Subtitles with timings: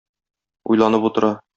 [0.71, 1.35] Уйланып утыра.